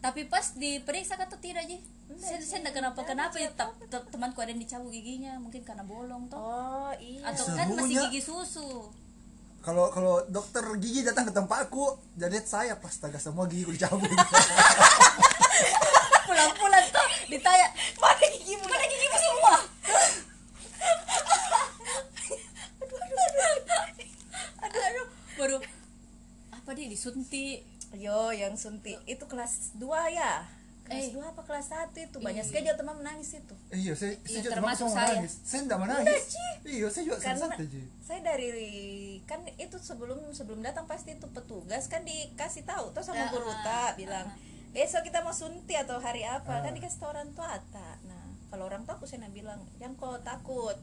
[0.00, 1.76] Tapi pas diperiksa kata tidak ji.
[2.12, 3.50] Saya saya enggak kenapa kenapa ya.
[3.50, 6.38] Te- te- temanku ada yang dicabut giginya mungkin karena bolong toh.
[6.38, 7.26] Oh iya.
[7.26, 8.86] Atau kan masih gigi susu
[9.60, 14.08] kalau kalau dokter gigi datang ke tempatku jadi saya pas taga semua gigi ku dicabut.
[16.28, 17.68] Pulang-pulang tuh ditanya
[18.00, 19.54] mana gigimu mana gigimu semua?
[24.64, 25.58] Aduh aduh baru
[26.56, 27.60] apa dia disuntik?
[27.92, 28.96] Yo yang suntik.
[29.04, 30.59] Itu kelas 2 ya
[30.90, 31.14] kelas Eh.
[31.14, 32.16] 2 apa kelas 1 itu?
[32.18, 32.44] Banyak Iya.
[32.44, 33.54] sekali jauh teman menangis itu.
[33.70, 35.06] Eh, iya saya saya Iya, juga termasuk termasuk saya.
[35.08, 35.32] menangis.
[35.40, 36.22] Saya tidak menangis.
[36.60, 38.50] Iya saya juga karena satu ji saya dari
[39.24, 43.46] kan itu sebelum sebelum datang pasti itu petugas kan dikasih tahu tuh sama Ah, guru
[43.46, 44.26] ah, tak bilang
[44.70, 46.60] besok kita mau suntik atau hari apa?
[46.60, 47.96] Kan dikasih tahu orang tua tak.
[48.04, 50.74] Nah kalau orang tua aku saya nak bilang yang kau takut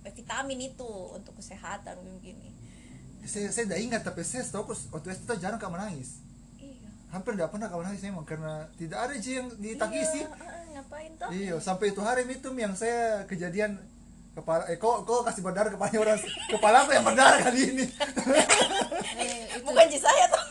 [0.00, 2.54] eh, vitamin itu untuk kesehatan begini
[3.20, 6.24] saya saya tidak ingat tapi saya tahu waktu itu jarang kak menangis
[7.10, 10.30] hampir tidak pernah kak menangis memang karena tidak ada sih yang ditakisi Iya,
[10.78, 13.82] ngapain toh Iya, sampai itu hari itu yang saya kejadian
[14.30, 17.84] kepala eh kok kok kasih berdarah kepalanya orang kepala aku yang berdarah kali ini.
[19.18, 20.44] eh, itu bukan ci saya toh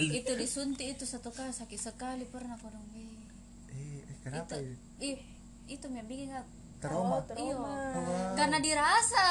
[0.00, 3.12] itu disuntik itu satu kali sakit sekali pernah kau dong eh.
[3.76, 4.76] eh, kenapa itu ya?
[5.04, 5.18] ih
[5.68, 6.46] itu yang bikin nggak
[6.80, 7.20] Trauma.
[7.20, 7.76] Oh, trauma.
[7.92, 8.40] Iya.
[8.40, 9.28] karena dirasa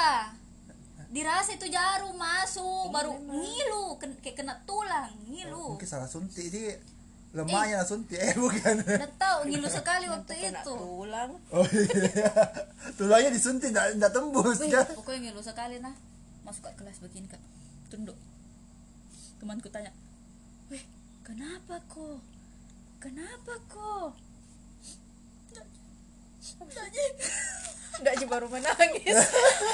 [1.10, 6.78] dirasa itu jarum masuk baru ngilu ken- kayak kena tulang ngilu Mungkin salah suntik ini
[7.30, 8.78] lemahnya suntik eh bukan.
[8.80, 12.30] udah tahu ngilu sekali waktu kena itu tulang Oh iya.
[12.94, 14.86] Tulangnya disuntik enggak enggak tembus Wih, kan.
[14.92, 15.94] pokoknya ngilu sekali nah
[16.42, 17.42] masuk ke kelas begini kak
[17.88, 18.18] tunduk
[19.38, 19.90] temanku tanya
[20.68, 20.82] weh
[21.22, 22.22] kenapa kok
[23.00, 24.14] kenapa kok
[28.00, 29.18] Nggak Ji baru menangis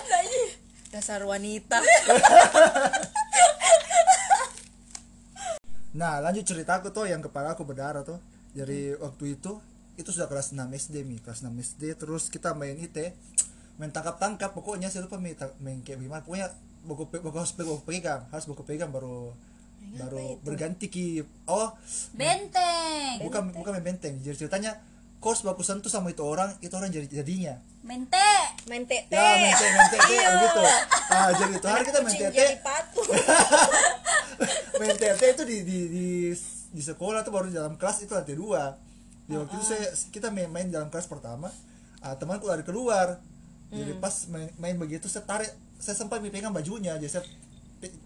[0.01, 0.43] Nggak Ji
[0.95, 1.83] dasar wanita.
[5.95, 8.19] Nah, lanjut ceritaku tuh yang kepala aku berdarah tuh.
[8.51, 9.63] Dari waktu itu
[9.95, 13.15] itu sudah kelas 6 SD mi, kelas 6 SD terus kita main IT
[13.79, 16.19] main tangkap-tangkap pokoknya saya lupa main, main kayak gimana.
[16.19, 16.51] Pokoknya
[16.83, 19.31] buku buku harus buku pegang harus buku pegang baru
[19.95, 21.71] baru berganti ki oh.
[22.11, 23.23] Benteng.
[23.23, 24.19] Bukan bukan main benteng.
[24.19, 24.75] Jadi ceritanya
[25.23, 28.31] kos baku sentuh sama itu orang itu orang jadi jadinya mente.
[28.65, 30.61] Main tete ya main tete main tete gitu
[31.13, 33.05] ah jadi itu hari kita jadi patung
[34.81, 36.07] main tete itu di di di
[36.75, 38.75] di sekolah tuh baru di dalam kelas itu lantai dua.
[39.25, 41.47] Di waktu itu saya kita main main dalam kelas pertama
[42.03, 43.21] ah, temanku lari keluar.
[43.71, 47.23] Jadi pas main, main begitu saya tarik saya sempat pegang bajunya jadi saya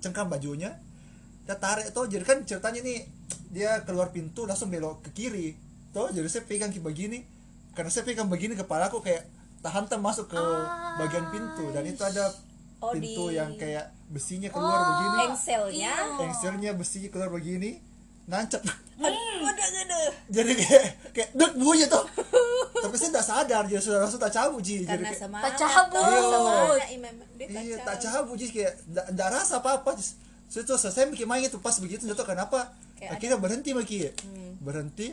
[0.04, 0.76] cengkram bajunya.
[1.50, 3.00] Saya tarik tuh jadi kan ceritanya nih
[3.50, 5.58] dia keluar pintu langsung belok ke kiri.
[5.96, 7.26] Tuh jadi saya pegang kayak begini.
[7.74, 10.42] Karena saya pegang begini kepalaku kayak tahan masuk ke
[10.98, 11.70] bagian pintu.
[11.70, 12.32] Dan itu ada
[12.80, 15.18] Oh, pintu di- yang kayak besinya keluar begini.
[15.28, 15.94] engselnya.
[16.18, 17.84] Engselnya besinya keluar begini.
[18.30, 22.06] Udah gede jadi kayak kayak dek bunyi tuh.
[22.80, 24.80] Tapi saya tidak sadar jadi sudah langsung tak cabut ji.
[24.80, 26.04] Jadi karena kayak, sama Tak cabut.
[26.22, 26.52] sama
[26.88, 27.16] imam.
[27.36, 27.88] Dia tak iya cabut.
[27.90, 28.36] tak cabut.
[28.38, 28.46] ji.
[28.48, 29.92] Kayak tidak rasa apa apa
[30.48, 32.06] so itu saya mikir main itu pas begitu.
[32.06, 32.72] Itu kenapa.
[32.96, 33.98] Kayak akhirnya berhenti maki.
[34.62, 35.08] Berhenti.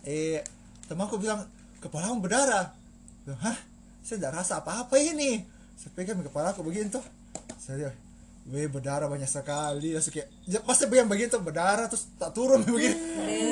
[0.00, 0.40] Eh
[0.86, 1.44] temanku bilang
[1.78, 2.72] kepalamu berdarah
[3.38, 3.58] hah?
[4.00, 5.44] Saya tidak rasa apa apa ini.
[5.76, 7.04] Saya pegang kepalaku begini tuh.
[7.60, 7.92] Saya
[8.48, 9.92] Weh berdarah banyak sekali.
[9.92, 12.96] Langsung kayak ya, Pas saya pegang begitu berdarah Terus tak turun begini.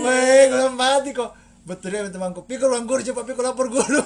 [0.03, 1.37] Weh gue mati kok.
[1.69, 2.49] Betul ya temanku.
[2.49, 4.03] Pikul ruang guru cepat pikul lapor guru.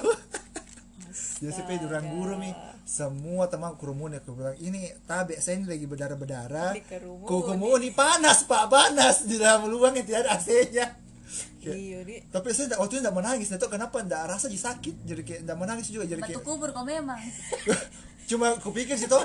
[1.43, 2.55] Jadi di ruang guru nih
[2.87, 6.75] Semua teman kerumun ya Aku bilang ini tabe saya ini lagi berdarah-berdarah.
[6.75, 7.25] Dikerumun.
[7.25, 9.23] Ku kerumun ini panas pak panas.
[9.23, 10.67] Di dalam lubang yang tidak ada AC-nya.
[10.69, 11.01] Kayak-
[11.63, 15.21] iya dia tapi saya waktu itu tidak menangis, tahu kenapa tidak rasa jadi sakit, jadi
[15.23, 17.19] kayak tidak menangis juga, jadi kayak kubur kok memang.
[18.29, 19.19] Cuma kupikir situ,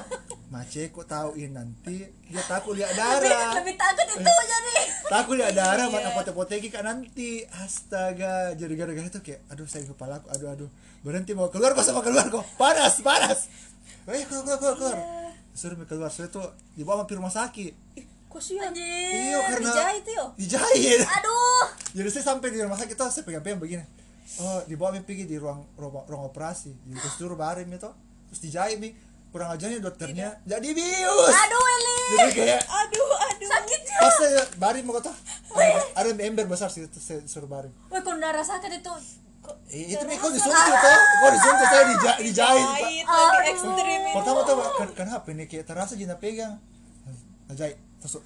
[0.51, 1.39] mace kok tahu?
[1.39, 4.77] Ini nanti dia takut lihat darah, lebih takut itu jadi.
[5.07, 5.95] takut lihat darah, Iya.
[5.95, 10.71] mana potek-poteki kan nanti, astaga, jadi gara-gara itu kayak, aduh saya kepala aku, aduh aduh,
[11.07, 13.47] berhenti mau keluar kok sama keluar kok, panas panas,
[14.11, 14.99] eh keluar keluar keluar keluar,
[15.55, 17.73] suruh keluar, saya tuh dibawa ke rumah sakit,
[18.29, 18.71] kasihan.
[18.71, 20.25] Iya karena dijahit yo.
[20.37, 21.65] dijahit, aduh.
[21.91, 23.85] Jadi saya sampai di rumah sakit tuh saya pegang-pegang begini.
[24.39, 26.77] Oh dibawa mi pergi di ruang ruang, ruang operasi.
[26.77, 27.91] Terus suruh baring itu
[28.29, 28.93] terus dijahit mi.
[29.29, 30.41] Kurang ajarnya dokternya.
[30.43, 31.33] Jadi bius.
[31.35, 31.97] Aduh Eli.
[32.11, 33.49] Jadi kayak aduh aduh.
[33.49, 35.13] Sakit ya pas saya baring mau kata
[35.93, 37.73] ada, ember besar sih terus saya suruh baring.
[37.89, 38.93] Wih, kok nggak rasakan itu?
[39.69, 42.77] Eh, itu mi kok disuntik tuh kok disuntik saya dija- dijahit Pak.
[42.79, 44.57] jahit lagi ekstrim itu pertama tuh
[44.93, 46.61] kenapa ini kayak terasa jina pegang?
[47.49, 48.23] Jahit terus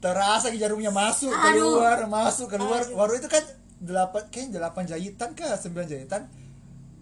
[0.00, 2.80] terasa jarumnya masuk keluar masuk keluar.
[2.88, 3.44] Baru itu kan
[3.80, 6.22] delapan kayaknya delapan jahitan kah sembilan jahitan.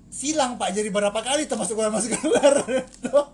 [0.09, 2.65] Silang pak jadi berapa kali termasuk keluar masuk keluar.
[3.03, 3.27] Tuh.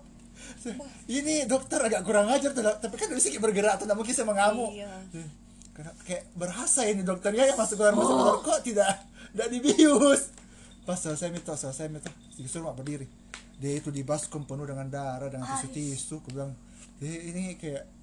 [1.05, 4.73] ini dokter agak kurang ajar tuh tapi kan bisa bergerak tuh nggak mungkin saya mengamuk.
[4.73, 4.89] Iya.
[6.07, 8.37] kayak berasa ini dokternya yang masuk keluar masuk keluar.
[8.45, 8.89] Kok tidak
[9.33, 10.21] tidak dibius?
[10.85, 12.09] Pas selesai itu selesai itu
[12.45, 13.09] disuruh mak berdiri.
[13.57, 16.51] Dia itu di baskom penuh dengan darah dengan tisu tisu aku bilang
[16.99, 17.94] "Eh, ini kayak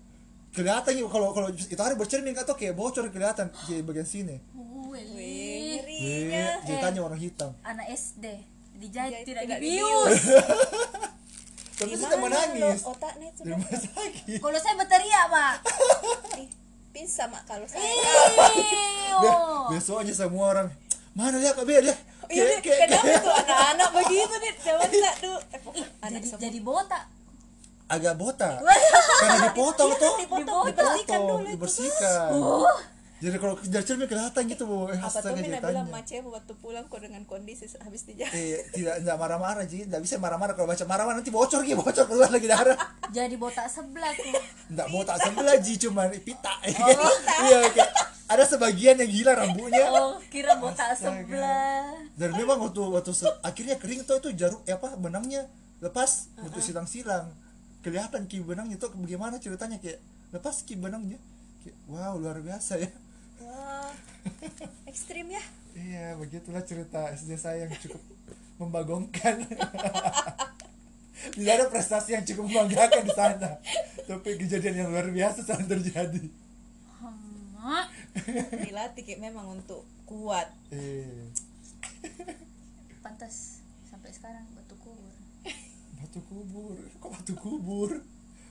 [0.52, 4.36] kelihatan gitu kalau kalau itu hari bercermin atau kayak bocor kelihatan di bagian sini.
[4.52, 6.60] Uh, Wih, ngerinya.
[6.68, 7.56] ceritanya warna hitam.
[7.64, 8.24] Anak SD
[8.76, 10.20] dijahit tidak dibius.
[11.82, 12.86] tapi mana menangis.
[12.86, 15.54] otaknya rumah sakit kalau saya berteriak pak.
[16.94, 17.80] Bisa mak kalau saya.
[17.80, 17.96] Ih,
[19.18, 19.72] Be- oh.
[19.72, 20.68] besoknya semua orang
[21.16, 21.98] mana lihat kak Bea lihat
[22.32, 24.52] Iya, kayak kayak kenapa tuh anak-anak begitu nih?
[24.64, 25.38] Zaman tak tuh.
[25.52, 25.60] Eh,
[26.16, 27.04] jadi jadi botak
[27.92, 28.56] agak botak.
[29.20, 30.14] Karena dipotong tuh.
[30.18, 31.52] dipotong, dibersihkan dipotong dulu itu.
[31.54, 32.28] dibersihkan.
[33.22, 34.90] Jadi kalau dari cermin kelihatan gitu bu.
[34.90, 38.34] Eh, Apa tuh Mina bilang mace waktu pulang kok dengan kondisi habis dijahit.
[38.34, 40.58] eh tidak tidak marah-marah jadi tidak bisa marah-marah.
[40.58, 42.74] Kalau baca marah-marah nanti bocor gitu bocor keluar lagi darah
[43.14, 44.34] jadi botak sebelah tuh.
[44.42, 45.78] Tidak botak sebelah ji.
[45.78, 46.50] Cuma pita.
[47.46, 47.90] Iya kayak
[48.26, 49.86] ada sebagian yang gila rambutnya.
[49.86, 51.22] Oh kira botak Astaga.
[51.22, 51.94] sebelah.
[52.18, 53.14] Dan memang waktu waktu
[53.46, 55.46] akhirnya kering tuh itu jarum eh, apa benangnya
[55.78, 57.30] lepas untuk silang-silang
[57.82, 59.98] kelihatan ki benangnya tuh bagaimana ceritanya kayak
[60.30, 61.18] lepas ki benangnya
[61.62, 62.90] kayak, wow luar biasa ya
[63.42, 63.90] Wah,
[64.90, 65.42] ekstrim ya.
[65.74, 67.98] iya begitulah cerita SD saya yang cukup
[68.56, 69.42] membagongkan
[71.34, 73.50] tidak ada prestasi yang cukup membanggakan di sana
[74.04, 76.22] tapi kejadian yang luar biasa sedang terjadi
[77.62, 77.86] Hmm.
[78.58, 80.50] Dilatih kayak memang untuk kuat.
[80.74, 81.30] eh
[82.98, 84.42] pantas sampai sekarang
[86.02, 86.76] batu kubur.
[86.98, 87.90] Kok batu kubur?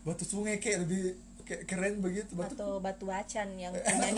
[0.08, 2.32] Batu sungai kayak lebih kayak keren begitu.
[2.34, 4.12] Batu batu, batu acan yang punya